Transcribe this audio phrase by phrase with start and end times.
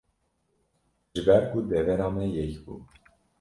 [1.13, 2.75] ji ber ku devera me yek bû